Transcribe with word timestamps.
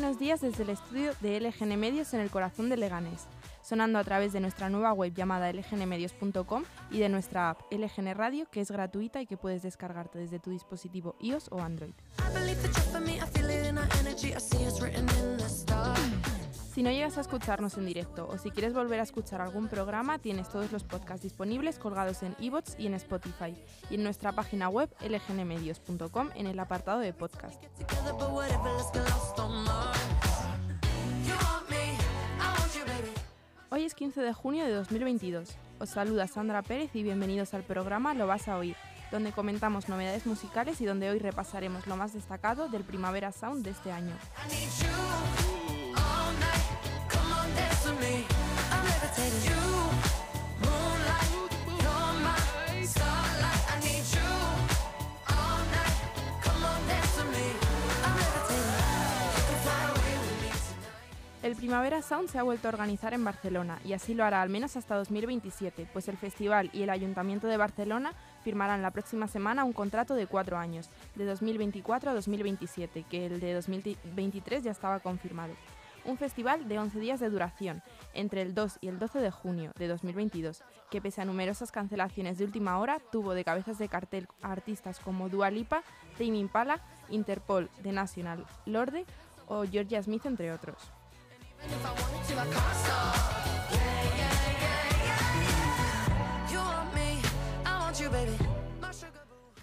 Buenos 0.00 0.20
días 0.20 0.40
desde 0.40 0.62
el 0.62 0.70
estudio 0.70 1.10
de 1.20 1.40
LGN 1.40 1.76
Medios 1.76 2.14
en 2.14 2.20
el 2.20 2.30
corazón 2.30 2.68
de 2.68 2.76
Leganés, 2.76 3.26
sonando 3.62 3.98
a 3.98 4.04
través 4.04 4.32
de 4.32 4.38
nuestra 4.38 4.70
nueva 4.70 4.92
web 4.92 5.12
llamada 5.12 5.52
lgnmedios.com 5.52 6.62
y 6.92 7.00
de 7.00 7.08
nuestra 7.08 7.50
app 7.50 7.62
LGN 7.72 8.14
Radio 8.14 8.46
que 8.48 8.60
es 8.60 8.70
gratuita 8.70 9.20
y 9.20 9.26
que 9.26 9.36
puedes 9.36 9.62
descargarte 9.62 10.20
desde 10.20 10.38
tu 10.38 10.50
dispositivo 10.50 11.16
iOS 11.18 11.48
o 11.50 11.60
Android. 11.60 11.94
Si 16.78 16.84
no 16.84 16.92
llegas 16.92 17.18
a 17.18 17.22
escucharnos 17.22 17.76
en 17.76 17.86
directo 17.86 18.28
o 18.28 18.38
si 18.38 18.52
quieres 18.52 18.72
volver 18.72 19.00
a 19.00 19.02
escuchar 19.02 19.40
algún 19.40 19.66
programa, 19.66 20.20
tienes 20.20 20.48
todos 20.48 20.70
los 20.70 20.84
podcasts 20.84 21.24
disponibles 21.24 21.76
colgados 21.76 22.22
en 22.22 22.36
iVoox 22.38 22.78
y 22.78 22.86
en 22.86 22.94
Spotify 22.94 23.52
y 23.90 23.96
en 23.96 24.04
nuestra 24.04 24.30
página 24.30 24.68
web 24.68 24.88
lgnmedios.com 25.00 26.28
en 26.36 26.46
el 26.46 26.56
apartado 26.60 27.00
de 27.00 27.12
podcast. 27.12 27.60
Hoy 33.70 33.82
es 33.82 33.94
15 33.96 34.20
de 34.20 34.32
junio 34.32 34.64
de 34.64 34.70
2022. 34.70 35.56
Os 35.80 35.88
saluda 35.88 36.28
Sandra 36.28 36.62
Pérez 36.62 36.94
y 36.94 37.02
bienvenidos 37.02 37.54
al 37.54 37.64
programa 37.64 38.14
Lo 38.14 38.28
vas 38.28 38.46
a 38.46 38.56
oír, 38.56 38.76
donde 39.10 39.32
comentamos 39.32 39.88
novedades 39.88 40.26
musicales 40.26 40.80
y 40.80 40.86
donde 40.86 41.10
hoy 41.10 41.18
repasaremos 41.18 41.88
lo 41.88 41.96
más 41.96 42.12
destacado 42.12 42.68
del 42.68 42.84
Primavera 42.84 43.32
Sound 43.32 43.64
de 43.64 43.70
este 43.70 43.90
año. 43.90 44.14
El 61.48 61.56
Primavera 61.56 62.02
Sound 62.02 62.28
se 62.28 62.38
ha 62.38 62.42
vuelto 62.42 62.68
a 62.68 62.72
organizar 62.72 63.14
en 63.14 63.24
Barcelona 63.24 63.78
y 63.82 63.94
así 63.94 64.12
lo 64.12 64.22
hará 64.22 64.42
al 64.42 64.50
menos 64.50 64.76
hasta 64.76 64.96
2027, 64.96 65.88
pues 65.94 66.06
el 66.08 66.18
festival 66.18 66.68
y 66.74 66.82
el 66.82 66.90
Ayuntamiento 66.90 67.46
de 67.46 67.56
Barcelona 67.56 68.12
firmarán 68.44 68.82
la 68.82 68.90
próxima 68.90 69.28
semana 69.28 69.64
un 69.64 69.72
contrato 69.72 70.14
de 70.14 70.26
cuatro 70.26 70.58
años, 70.58 70.90
de 71.14 71.24
2024 71.24 72.10
a 72.10 72.12
2027, 72.12 73.06
que 73.08 73.24
el 73.24 73.40
de 73.40 73.54
2023 73.54 74.62
ya 74.62 74.70
estaba 74.70 75.00
confirmado. 75.00 75.54
Un 76.04 76.18
festival 76.18 76.68
de 76.68 76.78
11 76.78 77.00
días 77.00 77.18
de 77.18 77.30
duración, 77.30 77.82
entre 78.12 78.42
el 78.42 78.54
2 78.54 78.80
y 78.82 78.88
el 78.88 78.98
12 78.98 79.18
de 79.20 79.30
junio 79.30 79.72
de 79.78 79.88
2022, 79.88 80.62
que 80.90 81.00
pese 81.00 81.22
a 81.22 81.24
numerosas 81.24 81.72
cancelaciones 81.72 82.36
de 82.36 82.44
última 82.44 82.78
hora, 82.78 83.00
tuvo 83.10 83.32
de 83.32 83.44
cabezas 83.44 83.78
de 83.78 83.88
cartel 83.88 84.28
artistas 84.42 85.00
como 85.00 85.30
Dua 85.30 85.50
Lipa, 85.50 85.82
Tame 86.18 86.36
Impala, 86.36 86.82
Interpol, 87.08 87.70
The 87.82 87.92
National, 87.92 88.44
Lorde 88.66 89.06
o 89.46 89.64
Georgia 89.64 90.02
Smith, 90.02 90.26
entre 90.26 90.52
otros. 90.52 90.92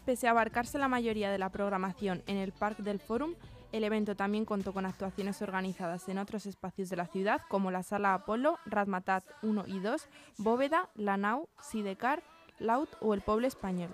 Pese 0.05 0.27
a 0.27 0.31
abarcarse 0.31 0.77
la 0.77 0.87
mayoría 0.87 1.31
de 1.31 1.39
la 1.39 1.49
programación 1.49 2.21
en 2.27 2.37
el 2.37 2.51
Parc 2.51 2.77
del 2.77 2.99
Forum, 2.99 3.33
el 3.71 3.83
evento 3.83 4.15
también 4.15 4.45
contó 4.45 4.71
con 4.71 4.85
actuaciones 4.85 5.41
organizadas 5.41 6.07
en 6.07 6.19
otros 6.19 6.45
espacios 6.45 6.89
de 6.89 6.95
la 6.95 7.07
ciudad 7.07 7.41
como 7.49 7.71
la 7.71 7.83
Sala 7.83 8.13
Apolo, 8.13 8.57
Razmatat 8.65 9.23
1 9.41 9.63
y 9.67 9.79
2, 9.79 10.07
Bóveda, 10.37 10.89
La 10.95 11.17
Nau, 11.17 11.49
Sidecar, 11.59 12.23
Laut 12.59 12.89
o 13.01 13.13
el 13.13 13.21
Pueblo 13.21 13.47
Español. 13.47 13.93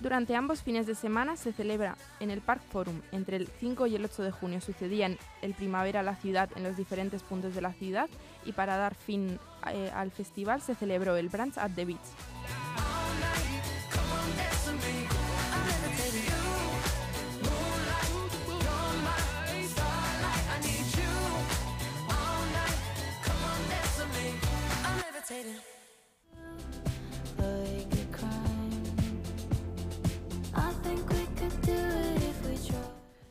Durante 0.00 0.36
ambos 0.36 0.62
fines 0.62 0.86
de 0.86 0.94
semana 0.94 1.36
se 1.36 1.52
celebra 1.52 1.96
en 2.20 2.30
el 2.30 2.40
Parc 2.40 2.62
Forum. 2.62 3.00
Entre 3.10 3.36
el 3.36 3.48
5 3.48 3.88
y 3.88 3.96
el 3.96 4.04
8 4.04 4.22
de 4.22 4.30
junio 4.30 4.60
sucedían 4.60 5.18
el 5.42 5.54
Primavera 5.54 6.04
la 6.04 6.14
ciudad 6.14 6.48
en 6.54 6.62
los 6.62 6.76
diferentes 6.76 7.22
puntos 7.24 7.54
de 7.54 7.62
la 7.62 7.72
ciudad 7.72 8.08
y 8.44 8.52
para 8.52 8.76
dar 8.76 8.94
fin 8.94 9.40
eh, 9.72 9.90
al 9.92 10.12
festival 10.12 10.62
se 10.62 10.76
celebró 10.76 11.16
el 11.16 11.28
Brunch 11.28 11.58
at 11.58 11.72
the 11.74 11.84
Beach. 11.84 11.98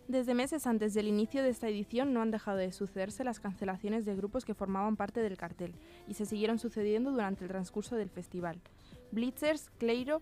Desde 0.07 0.33
meses 0.33 0.65
antes 0.67 0.93
del 0.93 1.07
inicio 1.07 1.43
de 1.43 1.49
esta 1.49 1.67
edición 1.67 2.13
no 2.13 2.21
han 2.21 2.31
dejado 2.31 2.57
de 2.57 2.71
sucederse 2.71 3.25
las 3.25 3.41
cancelaciones 3.41 4.05
de 4.05 4.15
grupos 4.15 4.45
que 4.45 4.53
formaban 4.53 4.95
parte 4.95 5.21
del 5.21 5.37
cartel 5.37 5.75
y 6.07 6.13
se 6.13 6.25
siguieron 6.25 6.59
sucediendo 6.59 7.11
durante 7.11 7.43
el 7.43 7.49
transcurso 7.49 7.97
del 7.97 8.09
festival. 8.09 8.61
Blitzers, 9.11 9.69
Cleiro, 9.77 10.21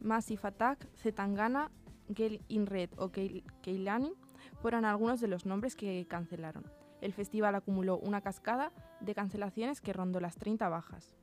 Massive 0.00 0.40
Attack, 0.48 0.84
Zetangana, 0.96 1.70
Girl 2.12 2.40
in 2.48 2.66
Red 2.66 2.90
o 2.96 3.10
Keil- 3.12 3.44
Keilani 3.62 4.12
fueron 4.60 4.84
algunos 4.84 5.20
de 5.20 5.28
los 5.28 5.46
nombres 5.46 5.76
que 5.76 6.06
cancelaron. 6.08 6.64
El 7.00 7.12
festival 7.12 7.54
acumuló 7.54 7.98
una 7.98 8.20
cascada 8.22 8.72
de 9.00 9.14
cancelaciones 9.14 9.80
que 9.80 9.92
rondó 9.92 10.18
las 10.18 10.36
30 10.36 10.68
bajas. 10.68 11.14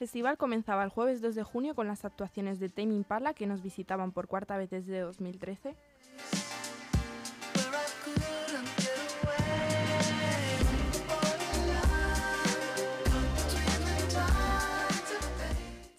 Festival 0.00 0.38
comenzaba 0.38 0.82
el 0.82 0.88
jueves 0.88 1.20
2 1.20 1.34
de 1.34 1.42
junio 1.42 1.74
con 1.74 1.86
las 1.86 2.06
actuaciones 2.06 2.58
de 2.58 2.70
Tame 2.70 2.94
Impala 2.94 3.34
que 3.34 3.46
nos 3.46 3.62
visitaban 3.62 4.12
por 4.12 4.28
cuarta 4.28 4.56
vez 4.56 4.70
desde 4.70 4.98
2013. 5.00 5.76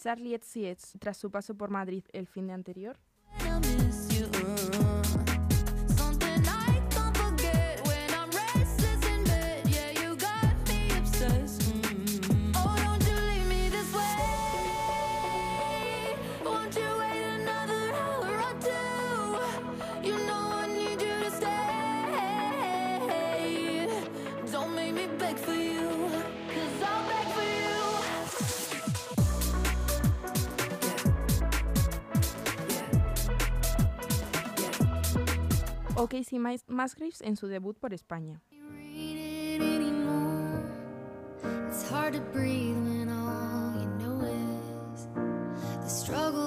Charlie 0.02 0.36
XCX 0.36 0.94
tras 1.00 1.18
su 1.18 1.30
paso 1.30 1.54
por 1.54 1.70
Madrid 1.70 2.04
el 2.12 2.26
fin 2.26 2.48
de 2.48 2.54
anterior. 2.54 2.98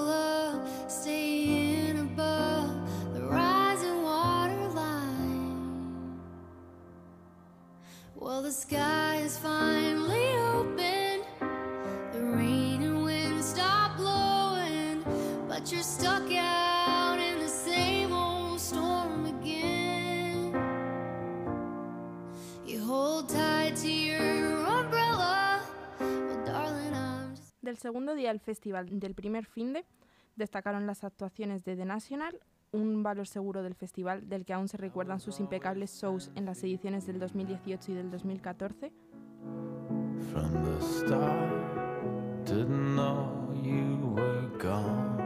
Of 0.08 0.90
staying 0.90 2.00
above 2.00 2.74
the 3.14 3.22
rising 3.22 4.02
water 4.02 4.68
line. 4.70 6.18
Well, 8.16 8.42
the 8.42 8.50
sky 8.50 9.20
is 9.24 9.38
finally 9.38 10.34
open. 10.52 11.22
The 12.12 12.20
rain 12.20 12.82
and 12.82 13.04
wind 13.04 13.44
stop 13.44 13.96
blowing, 13.96 15.04
but 15.46 15.70
you're 15.70 15.82
stuck 15.82 16.28
out 16.32 16.43
Del 27.74 27.80
segundo 27.80 28.14
día 28.14 28.28
del 28.28 28.38
festival 28.38 29.00
del 29.00 29.16
primer 29.16 29.46
finde 29.46 29.84
destacaron 30.36 30.86
las 30.86 31.02
actuaciones 31.02 31.64
de 31.64 31.74
The 31.74 31.84
National, 31.84 32.38
un 32.70 33.02
valor 33.02 33.26
seguro 33.26 33.64
del 33.64 33.74
festival 33.74 34.28
del 34.28 34.44
que 34.44 34.52
aún 34.52 34.68
se 34.68 34.76
recuerdan 34.76 35.18
sus 35.18 35.40
impecables 35.40 36.00
shows 36.00 36.30
en 36.36 36.44
las 36.44 36.62
ediciones 36.62 37.04
del 37.04 37.18
2018 37.18 37.90
y 37.90 37.94
del 37.96 38.12
2014, 38.12 38.92
From 40.30 40.52
the 40.62 40.80
start, 40.80 42.44
didn't 42.44 42.94
know 42.94 43.52
you 43.60 44.14
were 44.14 44.48
gone. 44.60 45.18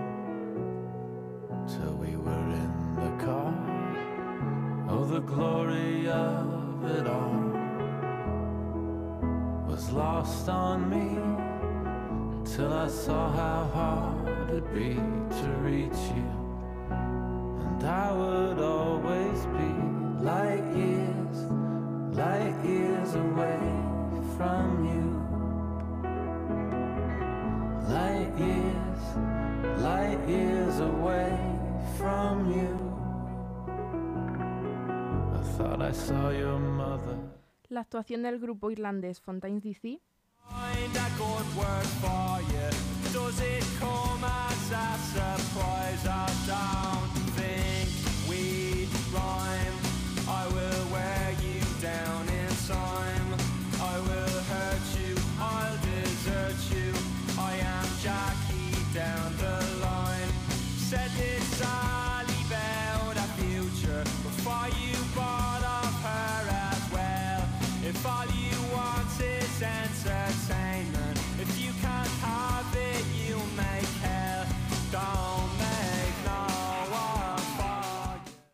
Till 1.67 1.99
we 1.99 2.17
were 2.17 2.55
in 2.55 2.95
the 2.97 3.25
car. 3.27 3.53
Oh, 4.89 5.05
the 5.05 5.21
glory 5.21 6.09
of 6.09 6.83
it 6.99 7.07
all 7.07 7.53
was 9.69 9.93
lost 9.93 10.49
on 10.49 10.89
me 10.89 11.48
till 12.57 12.73
I 12.73 12.89
saw 12.89 13.31
how 13.31 13.65
hard 13.75 14.51
it'd 14.51 14.73
be 14.75 14.95
to 15.41 15.49
reach 15.63 16.03
you. 16.17 16.29
And 16.91 17.85
I 17.85 18.13
would 18.13 18.59
always 18.59 19.41
be 19.59 19.71
light 20.25 20.65
years, 20.75 21.37
light 22.17 22.57
years 22.65 23.15
away 23.15 23.61
from 24.37 24.67
you. 24.93 25.07
Light 27.95 28.33
years, 28.39 29.03
light 29.83 30.21
years 30.29 30.81
away 30.81 31.37
from 31.99 32.51
you. 32.57 32.73
I 35.39 35.43
thought 35.57 35.83
I 35.83 35.93
saw 35.93 36.31
your 36.31 36.59
mother. 36.59 37.19
la 37.71 37.81
actuación 37.81 38.23
del 38.23 38.39
grupo 38.39 38.71
irlandés 38.71 39.21
Fontaines 39.21 39.63
DC 39.63 40.01
find 40.51 40.97
a 40.97 41.09
good 41.17 41.57
word 41.57 41.87
for 42.01 42.41
you. 42.53 42.69
Does 43.13 43.41
it 43.41 43.65
come 43.79 44.25
as 44.25 44.71
a 44.71 44.99
surprise? 45.13 46.07
I 46.07 46.31
don't 46.47 47.28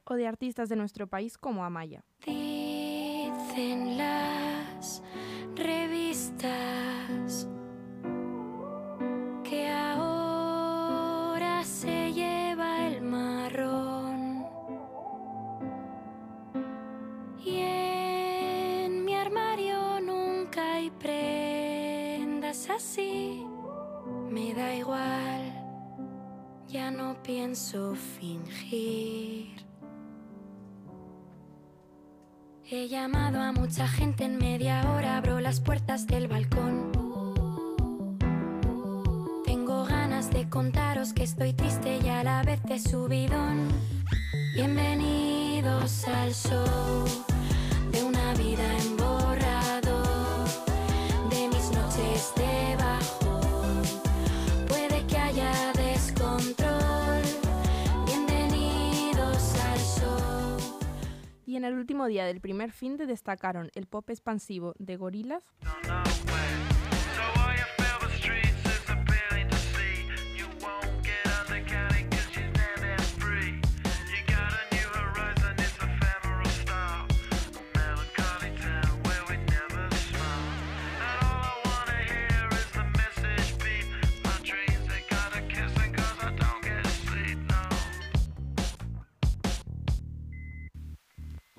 o 0.06 0.14
de 0.14 0.26
artistas 0.26 0.68
de 0.68 0.76
nuestro 0.76 1.06
país 1.06 1.38
como 1.38 1.64
Amaya. 1.64 2.04
Dicen 2.26 3.96
las 3.96 5.02
revistas 5.54 7.48
que 9.42 9.68
ahora 9.68 11.62
se 11.64 12.12
lleva 12.12 12.86
el 12.88 13.02
marrón. 13.02 14.44
Y 17.44 17.58
en 17.58 19.04
mi 19.04 19.14
armario 19.14 20.00
nunca 20.00 20.74
hay 20.74 20.90
prendas 20.90 22.68
así. 22.70 23.46
Me 24.30 24.52
da 24.54 24.74
igual, 24.74 25.52
ya 26.66 26.90
no 26.90 27.22
pienso 27.22 27.94
fingir. 27.94 29.63
He 32.66 32.88
llamado 32.88 33.42
a 33.42 33.52
mucha 33.52 33.86
gente 33.86 34.24
en 34.24 34.38
media 34.38 34.90
hora, 34.90 35.18
abro 35.18 35.38
las 35.38 35.60
puertas 35.60 36.06
del 36.06 36.28
balcón. 36.28 36.90
Tengo 39.44 39.84
ganas 39.84 40.30
de 40.30 40.48
contaros 40.48 41.12
que 41.12 41.24
estoy 41.24 41.52
triste 41.52 41.98
y 42.02 42.08
a 42.08 42.24
la 42.24 42.42
vez 42.42 42.62
de 42.62 42.78
subidón. 42.78 43.68
Bienvenidos 44.54 46.08
al 46.08 46.32
show 46.32 47.04
de 47.92 48.02
una 48.02 48.32
vida 48.32 48.64
en 48.78 48.96
borrador, 48.96 49.23
Y 61.54 61.56
en 61.56 61.64
el 61.64 61.74
último 61.74 62.06
día 62.06 62.24
del 62.24 62.40
primer 62.40 62.72
finde 62.72 63.06
destacaron 63.06 63.70
el 63.76 63.86
pop 63.86 64.10
expansivo 64.10 64.74
de 64.80 64.96
Gorillaz, 64.96 65.44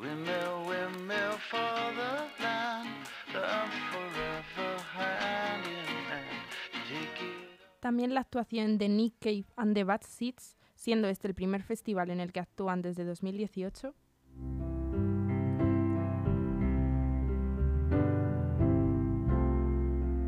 Windmill, 0.06 0.66
windmill 0.68 1.38
for 1.50 1.76
the 1.98 2.44
land, 2.44 2.90
love 3.34 3.74
forever 3.92 4.78
hand 4.94 5.66
in 5.66 5.86
hand. 6.06 6.50
Take 6.88 7.26
it 7.26 7.46
también 7.86 8.16
la 8.16 8.22
actuación 8.22 8.80
de 8.80 8.90
Nick 8.90 9.14
Cave 9.20 9.46
and 9.58 9.76
the 9.76 9.84
Bad 9.84 10.02
Seeds, 10.02 10.58
siendo 10.76 11.08
este 11.08 11.28
el 11.28 11.36
primer 11.36 11.62
festival 11.62 12.10
en 12.10 12.20
el 12.20 12.32
que 12.32 12.40
actúan 12.40 12.82
desde 12.82 13.04
2018, 13.06 13.94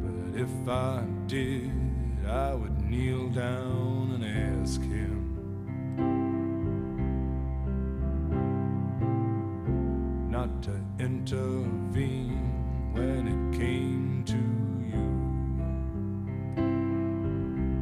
But 0.01 0.39
if 0.39 0.67
I 0.67 1.03
did, 1.25 1.71
I 2.27 2.53
would 2.53 2.79
kneel 2.81 3.29
down 3.29 4.11
and 4.13 4.23
ask 4.23 4.79
him. 4.81 5.16
Intervene 10.99 12.91
when 12.93 13.27
it 13.27 13.57
came 13.57 14.23
to 14.25 14.37
you. 14.91 15.07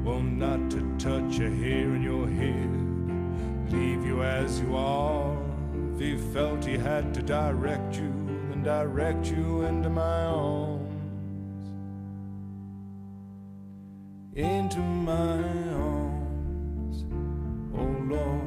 Well, 0.03 0.21
not 0.21 0.69
to 0.71 0.81
touch 0.97 1.39
a 1.39 1.49
hair 1.49 1.95
in 1.95 2.01
your 2.01 2.27
head, 2.27 3.71
leave 3.71 4.05
you 4.05 4.23
as 4.23 4.59
you 4.61 4.75
are. 4.75 5.37
If 5.93 5.99
he 5.99 6.17
felt 6.33 6.65
he 6.65 6.77
had 6.77 7.13
to 7.13 7.21
direct 7.21 7.95
you, 7.95 8.11
then 8.49 8.63
direct 8.63 9.27
you 9.31 9.63
into 9.63 9.89
my 9.89 10.25
arms. 10.25 10.65
into 14.35 14.79
my 14.79 15.41
arms, 15.71 17.05
oh 17.73 17.95
Lord, 18.03 18.44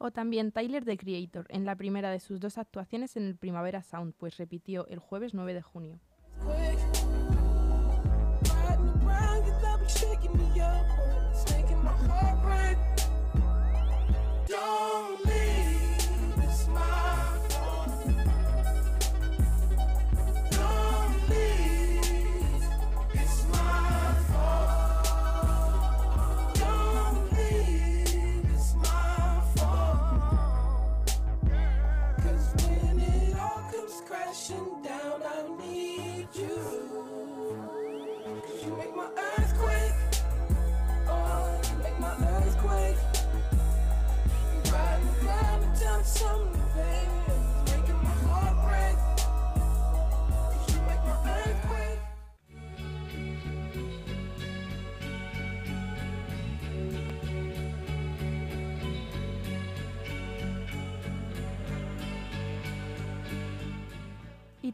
o 0.00 0.10
también 0.10 0.50
Tyler 0.50 0.82
the 0.82 0.96
Creator, 0.96 1.46
en 1.50 1.66
la 1.66 1.76
primera 1.76 2.10
de 2.10 2.20
sus 2.20 2.40
dos 2.40 2.56
actuaciones 2.56 3.16
en 3.16 3.24
el 3.24 3.36
Primavera 3.36 3.82
Sound, 3.82 4.14
pues 4.16 4.38
repitió 4.38 4.86
el 4.86 4.98
jueves 4.98 5.34
9 5.34 5.52
de 5.52 5.60
junio. 5.60 6.00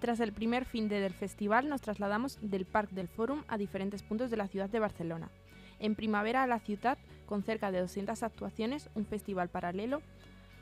Tras 0.07 0.21
el 0.21 0.33
primer 0.33 0.65
fin 0.67 0.89
de 0.89 1.01
del 1.01 1.15
festival 1.15 1.69
nos 1.69 1.81
trasladamos 1.81 2.39
del 2.41 2.65
Parc 2.65 2.91
del 2.91 3.09
Fórum 3.09 3.43
a 3.49 3.59
diferentes 3.59 4.05
puntos 4.05 4.31
de 4.31 4.37
la 4.37 4.47
ciudad 4.47 4.71
de 4.71 4.79
Barcelona. 4.79 5.33
En 5.81 5.97
primavera 5.97 6.45
a 6.45 6.47
la 6.47 6.61
ciudad, 6.61 6.97
con 7.27 7.43
cerca 7.43 7.73
de 7.73 7.81
200 7.81 8.23
actuaciones, 8.23 8.89
un 8.95 9.05
festival 9.05 9.49
paralelo 9.49 10.03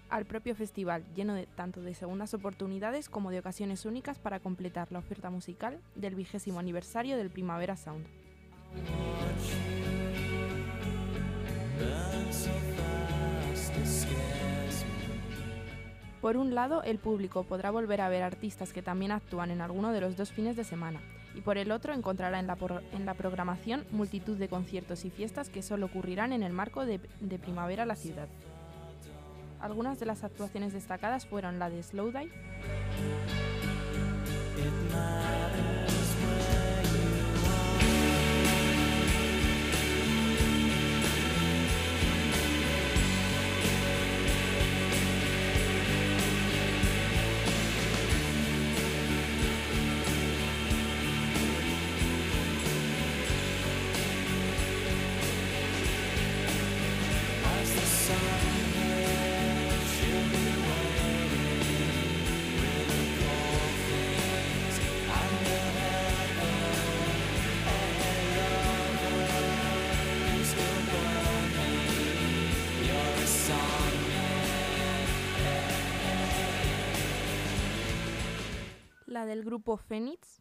al 0.08 0.24
propio 0.24 0.54
festival, 0.54 1.04
lleno 1.14 1.34
de, 1.34 1.44
tanto 1.44 1.82
de 1.82 1.92
segundas 1.92 2.32
oportunidades 2.32 3.10
como 3.10 3.30
de 3.30 3.40
ocasiones 3.40 3.84
únicas 3.84 4.18
para 4.18 4.40
completar 4.40 4.90
la 4.90 5.00
oferta 5.00 5.28
musical 5.28 5.78
del 5.94 6.14
vigésimo 6.14 6.58
aniversario 6.58 7.18
del 7.18 7.28
Primavera 7.28 7.76
Sound. 7.76 8.06
Por 16.24 16.38
un 16.38 16.54
lado, 16.54 16.82
el 16.84 16.98
público 16.98 17.42
podrá 17.42 17.70
volver 17.70 18.00
a 18.00 18.08
ver 18.08 18.22
artistas 18.22 18.72
que 18.72 18.80
también 18.80 19.12
actúan 19.12 19.50
en 19.50 19.60
alguno 19.60 19.92
de 19.92 20.00
los 20.00 20.16
dos 20.16 20.32
fines 20.32 20.56
de 20.56 20.64
semana, 20.64 21.02
y 21.34 21.42
por 21.42 21.58
el 21.58 21.70
otro 21.70 21.92
encontrará 21.92 22.40
en 22.40 22.46
la, 22.46 23.14
programación 23.14 23.84
multitud 23.90 24.38
de 24.38 24.48
conciertos 24.48 25.04
y 25.04 25.10
fiestas 25.10 25.50
que 25.50 25.60
solo 25.60 25.84
ocurrirán 25.84 26.32
en 26.32 26.42
el 26.42 26.54
marco 26.54 26.86
de, 26.86 26.98
de 27.20 27.38
Primavera 27.38 27.82
a 27.82 27.86
la 27.86 27.94
ciudad. 27.94 28.26
Algunas 29.60 30.00
de 30.00 30.06
las 30.06 30.24
actuaciones 30.24 30.72
destacadas 30.72 31.26
fueron 31.26 31.58
la 31.58 31.68
de 31.68 31.82
Slowdive, 31.82 32.32
grupo 79.44 79.76
Phoenix, 79.76 80.40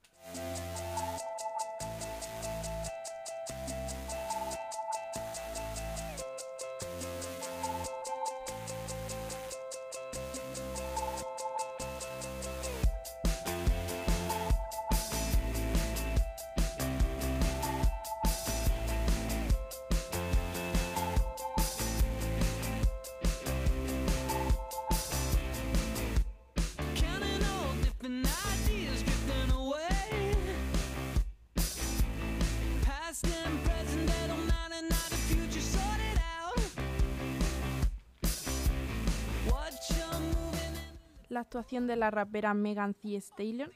actuación 41.53 41.85
de 41.85 41.95
la 41.95 42.09
rapera 42.09 42.55
Megan 42.55 42.95
Thee 42.95 43.15
Stallion, 43.17 43.69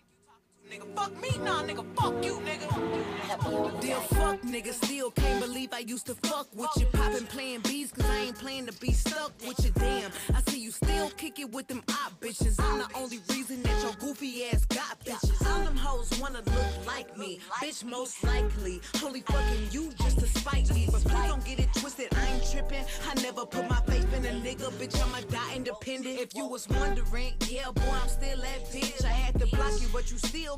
Nigga, 0.69 0.95
fuck 0.95 1.21
me, 1.21 1.29
nah, 1.45 1.63
nigga, 1.63 1.85
fuck 1.95 2.25
you, 2.25 2.41
nigga. 2.41 3.81
Dear 3.81 3.95
fuck, 4.01 4.41
nigga, 4.41 4.73
still 4.73 5.11
can't 5.11 5.39
believe 5.39 5.69
I 5.71 5.79
used 5.79 6.07
to 6.07 6.15
fuck 6.15 6.47
with 6.53 6.69
you. 6.77 6.85
Poppin' 6.87 7.25
playing 7.27 7.61
bees, 7.61 7.91
cause 7.91 8.05
I 8.05 8.17
ain't 8.25 8.37
playing 8.37 8.65
to 8.65 8.73
be 8.73 8.91
stuck 8.91 9.31
with 9.47 9.63
you. 9.63 9.71
Damn, 9.71 10.11
I 10.33 10.41
see 10.49 10.59
you 10.59 10.71
still 10.71 11.09
kick 11.11 11.39
it 11.39 11.49
with 11.51 11.67
them 11.67 11.83
op 11.89 12.19
bitches. 12.19 12.59
I'm 12.59 12.79
the 12.79 12.87
only 12.95 13.19
reason 13.29 13.63
that 13.63 13.81
your 13.81 13.93
goofy 13.93 14.45
ass 14.45 14.65
got 14.65 14.99
bitches. 15.05 15.47
All 15.49 15.63
them 15.63 15.77
hoes 15.77 16.09
wanna 16.19 16.41
look 16.45 16.85
like 16.85 17.17
me, 17.17 17.39
bitch, 17.61 17.85
most 17.85 18.21
likely. 18.25 18.81
Only 19.05 19.21
fucking 19.21 19.67
you 19.71 19.91
just 20.01 20.19
to 20.19 20.27
spite 20.27 20.69
me. 20.73 20.89
But 20.91 21.01
please 21.03 21.29
don't 21.29 21.45
get 21.45 21.59
it 21.59 21.69
twisted, 21.75 22.07
I 22.13 22.27
ain't 22.27 22.51
tripping. 22.51 22.83
I 23.09 23.21
never 23.21 23.45
put 23.45 23.69
my 23.69 23.79
faith 23.87 24.11
in 24.13 24.25
a 24.25 24.31
nigga, 24.31 24.69
bitch, 24.73 25.01
I'ma 25.01 25.21
die 25.29 25.55
independent. 25.55 26.19
If 26.19 26.35
you 26.35 26.45
was 26.45 26.67
wondering, 26.67 27.35
yeah, 27.47 27.71
boy, 27.71 27.95
I'm 28.01 28.09
still 28.09 28.41
that 28.41 28.65
bitch. 28.73 29.05
I 29.05 29.09
had 29.09 29.39
to 29.39 29.47
block 29.47 29.71
you, 29.79 29.87
but 29.93 30.11
you 30.11 30.17
still 30.17 30.56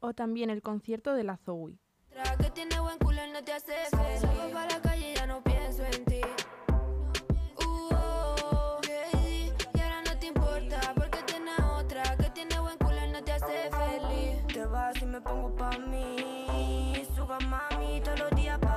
o 0.00 0.14
también 0.14 0.50
el 0.50 0.62
concierto 0.62 1.14
de 1.14 1.24
la 1.24 1.36
Zoe. 1.36 1.78
Tra 2.08 2.36
que 2.36 2.50
tiene 2.50 2.80
buen 2.80 2.98
culo 2.98 3.24
y 3.24 3.30
no 3.30 3.44
te 3.44 3.52
hace 3.52 3.72
feliz. 3.90 4.20
Salgo 4.20 4.50
pa' 4.52 4.66
la 4.66 4.80
calle 4.80 5.12
y 5.12 5.14
ya 5.14 5.26
no 5.26 5.42
pienso 5.42 5.84
en 5.84 6.04
ti. 6.04 6.20
Uh, 7.64 7.94
oh, 7.94 8.80
baby, 8.82 9.52
y 9.74 9.80
ahora 9.80 10.02
no 10.06 10.18
te 10.18 10.26
importa 10.26 10.94
porque 10.96 11.22
tiene 11.24 11.52
otra 11.78 12.16
que 12.16 12.30
tiene 12.30 12.58
buen 12.58 12.76
culo 12.78 13.06
y 13.06 13.10
no 13.10 13.22
te 13.22 13.32
hace 13.32 13.70
feliz. 13.70 14.46
Te 14.48 14.64
vas 14.64 15.00
y 15.00 15.06
me 15.06 15.20
pongo 15.20 15.54
pa' 15.54 15.78
mí. 15.78 17.06
Suga 17.14 17.38
mami 17.40 18.00
todos 18.00 18.18
los 18.20 18.30
días 18.30 18.58
party. 18.58 18.69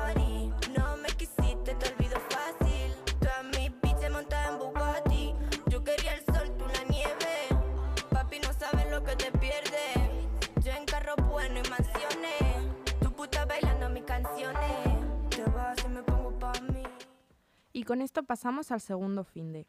Y 17.84 17.86
con 17.86 18.02
esto 18.02 18.24
pasamos 18.24 18.72
al 18.72 18.80
segundo 18.80 19.26
fin 19.26 19.52
de. 19.52 19.68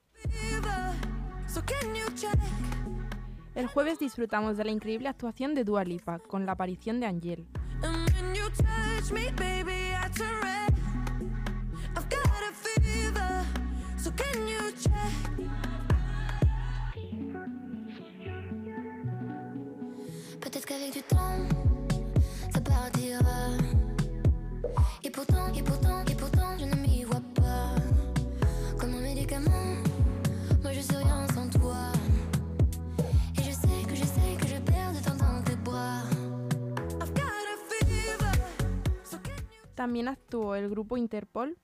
El 3.57 3.67
jueves 3.67 3.99
disfrutamos 3.99 4.57
de 4.57 4.63
la 4.63 4.71
increíble 4.71 5.09
actuación 5.09 5.57
de 5.57 5.65
Dua 5.65 5.83
Lipa 5.83 6.21
con 6.21 6.47
la 6.47 6.53
aparición 6.53 7.01
de 7.01 7.07
Angel. 7.07 7.49
También 39.85 40.09
actuó 40.09 40.55
el 40.55 40.71
grupo 40.71 40.97
Interpol, 40.97 41.59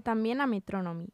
también 0.00 0.40
a 0.40 0.46
Metronomy. 0.46 1.08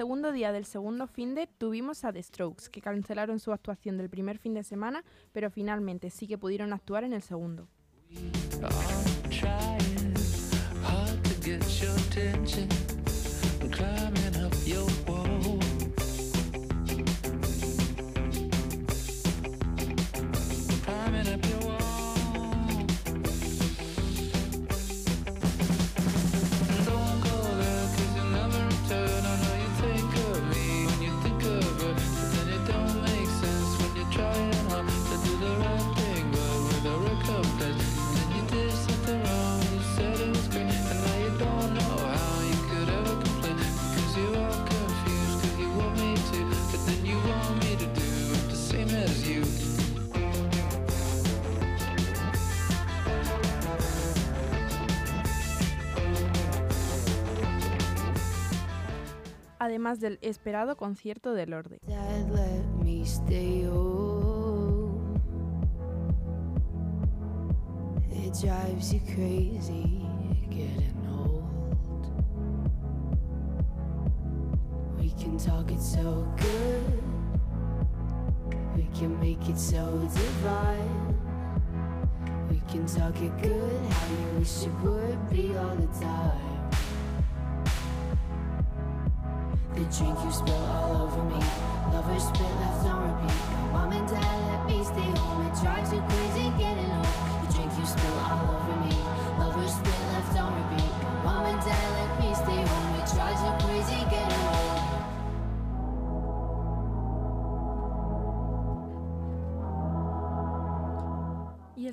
Segundo 0.00 0.32
día 0.32 0.50
del 0.50 0.64
segundo 0.64 1.06
fin 1.06 1.34
de 1.34 1.46
tuvimos 1.46 2.06
a 2.06 2.12
The 2.14 2.22
Strokes, 2.22 2.70
que 2.70 2.80
cancelaron 2.80 3.38
su 3.38 3.52
actuación 3.52 3.98
del 3.98 4.08
primer 4.08 4.38
fin 4.38 4.54
de 4.54 4.62
semana, 4.62 5.04
pero 5.30 5.50
finalmente 5.50 6.08
sí 6.08 6.26
que 6.26 6.38
pudieron 6.38 6.72
actuar 6.72 7.04
en 7.04 7.12
el 7.12 7.20
segundo. 7.20 7.68
Además 59.58 60.00
del 60.00 60.18
esperado 60.22 60.76
concierto 60.76 61.34
de 61.34 61.46
Lorde. 61.46 61.80
Drives 68.40 68.92
you 68.92 69.00
crazy. 69.00 70.00
We 74.98 75.10
can 75.10 75.36
talk 75.36 75.70
it 75.70 75.80
so 75.80 76.26
good. 76.38 77.09
Can 78.98 79.18
make 79.18 79.48
it 79.48 79.58
so 79.58 79.98
divine. 80.12 81.16
We 82.50 82.60
can 82.70 82.84
talk 82.84 83.16
it 83.22 83.32
good, 83.40 83.92
how 83.92 84.08
you 84.08 84.38
wish 84.38 84.64
it 84.64 84.72
would 84.82 85.30
be 85.30 85.56
all 85.56 85.74
the 85.76 85.86
time. 85.98 86.70
The 89.74 89.80
drink 89.96 90.18
you 90.22 90.32
spill 90.32 90.54
all 90.54 91.02
over 91.04 91.22
me. 91.24 91.40
Lovers 91.94 92.30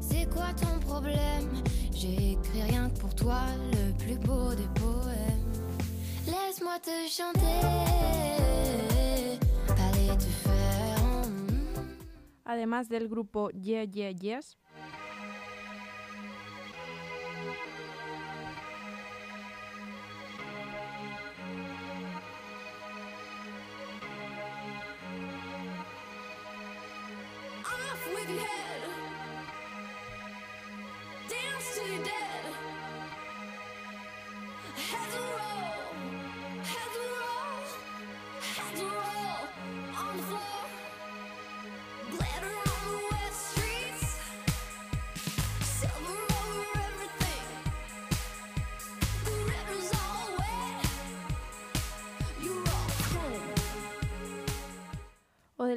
C'est 0.00 0.28
quoi 0.32 0.52
ton 0.54 0.78
problème? 0.80 1.48
J'ai 1.92 2.32
écrit 2.32 2.62
rien 2.62 2.90
que 2.90 2.98
pour 2.98 3.14
toi 3.14 3.40
le 3.72 3.92
plus 4.04 4.18
beau 4.18 4.54
des 4.54 4.68
poèmes. 4.80 5.52
Laisse-moi 6.26 6.78
te 6.80 7.08
chanter. 7.08 7.60
Fallait 9.66 10.16
te 10.16 10.22
faire. 10.24 11.02
además 12.44 12.88
del 12.88 13.08
grupo 13.08 13.50
Yeah 13.50 13.84
Yeah 13.84 14.10
Yes, 14.10 14.56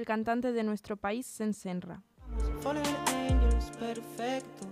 cantante 0.06 0.54
de 0.54 0.63
nuestro 0.63 0.96
país, 0.96 1.26
Sensenra. 1.26 2.02
Perfecto. 3.80 4.68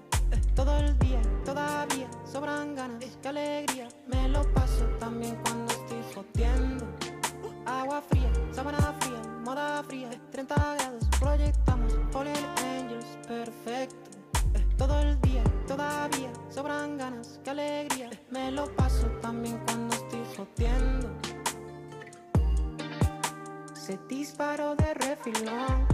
Todo 0.56 0.78
el 0.78 0.98
día, 1.00 1.22
todavía 1.44 2.10
sobran 2.26 2.76
ganas, 2.76 3.18
qué 3.22 3.28
alegría. 3.28 3.88
Me 4.08 4.30
lo 4.30 4.44
paso 4.54 4.86
también 5.00 5.36
cuando 5.44 5.72
estoy 5.74 6.04
jodiendo. 6.14 6.86
Agua 7.66 8.02
fría, 8.02 8.32
sábana 8.52 8.94
fría, 9.00 9.22
moda 9.44 9.84
fría, 9.84 10.10
30 10.32 10.56
grados, 10.56 11.04
proyectamos. 11.20 11.94
Fallen 12.12 12.46
Angels, 12.64 13.06
perfecto. 13.28 14.12
Todo 14.78 15.00
el 15.00 15.20
día, 15.22 15.44
todavía 15.68 16.32
sobran 16.50 16.98
ganas, 16.98 17.40
qué 17.44 17.50
alegría. 17.52 18.10
Me 18.32 18.52
lo 18.52 18.66
paso 18.76 19.08
también 19.22 19.60
cuando 19.66 19.96
estoy 19.96 20.24
jodiendo. 20.36 21.23
Se 23.84 24.00
disparó 24.08 24.78
de 24.78 24.94
refilón. 24.94 25.86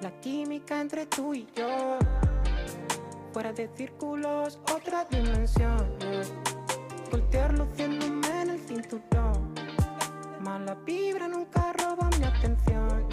La 0.00 0.20
química 0.20 0.80
entre 0.80 1.04
tú 1.06 1.34
y 1.34 1.48
yo. 1.56 1.98
Fuera 3.32 3.52
de 3.52 3.66
círculos, 3.74 4.60
otra 4.72 5.04
dimensión. 5.06 5.98
Voltear 7.10 7.58
luciéndome 7.58 8.42
en 8.42 8.50
el 8.50 8.60
cinturón. 8.60 9.52
Mala 10.40 10.76
vibra 10.76 11.26
nunca 11.26 11.72
roba 11.72 12.08
mi 12.16 12.24
atención. 12.24 13.08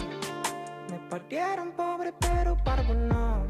Me 0.88 1.00
parieron 1.10 1.72
pobre, 1.72 2.12
pero 2.12 2.56
parvo 2.62 2.94
no. 2.94 3.44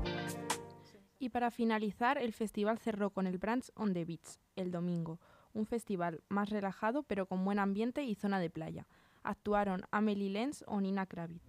Y 1.18 1.28
para 1.28 1.50
finalizar, 1.50 2.16
el 2.16 2.32
festival 2.32 2.78
cerró 2.78 3.10
con 3.10 3.26
el 3.26 3.36
Branch 3.36 3.70
on 3.74 3.92
the 3.92 4.06
Beach, 4.06 4.38
el 4.54 4.70
domingo, 4.70 5.20
un 5.52 5.66
festival 5.66 6.22
más 6.30 6.48
relajado 6.48 7.02
pero 7.02 7.26
con 7.26 7.44
buen 7.44 7.58
ambiente 7.58 8.04
y 8.04 8.14
zona 8.14 8.40
de 8.40 8.48
playa. 8.48 8.86
Actuaron 9.26 9.82
Amelie 9.90 10.30
Lenz 10.30 10.62
o 10.68 10.80
Nina 10.80 11.04
Kravitz. 11.06 11.42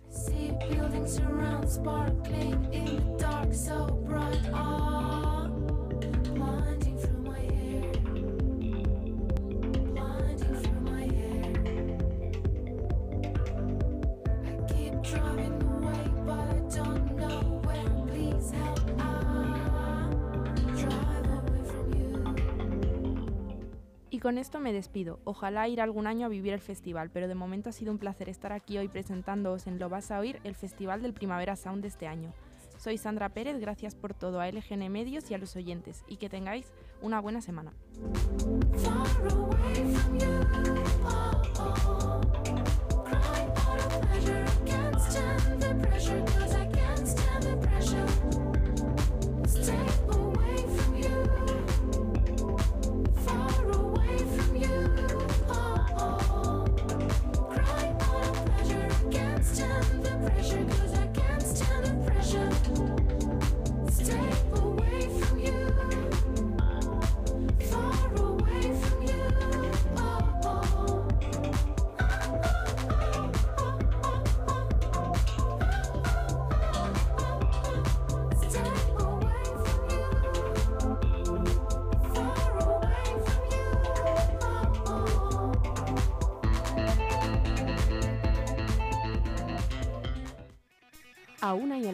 Y 24.17 24.19
con 24.19 24.39
esto 24.39 24.60
me 24.60 24.73
despido. 24.73 25.19
Ojalá 25.25 25.67
ir 25.67 25.80
algún 25.80 26.08
año 26.08 26.25
a 26.25 26.30
vivir 26.30 26.51
el 26.51 26.60
festival, 26.60 27.12
pero 27.12 27.27
de 27.27 27.36
momento 27.36 27.69
ha 27.69 27.71
sido 27.71 27.91
un 27.91 27.99
placer 27.99 28.30
estar 28.30 28.51
aquí 28.51 28.80
hoy 28.80 28.88
presentándoos 28.88 29.67
en 29.67 29.77
Lo 29.77 29.89
Vas 29.89 30.10
a 30.10 30.17
Oír 30.17 30.39
el 30.43 30.56
Festival 30.56 31.03
del 31.03 31.13
Primavera 31.13 31.56
Sound 31.56 31.84
de 31.84 31.89
este 31.89 32.08
año. 32.08 32.34
Soy 32.80 32.97
Sandra 32.97 33.30
Pérez, 33.30 33.60
gracias 33.60 33.93
por 33.93 34.15
todo 34.15 34.39
a 34.41 34.49
LGN 34.51 34.91
Medios 34.91 35.30
y 35.30 35.36
a 35.36 35.38
los 35.38 35.56
oyentes, 35.56 36.03
y 36.08 36.17
que 36.17 36.30
tengáis 36.30 36.73
una 37.03 37.21
buena 37.21 37.41
semana. 37.41 37.73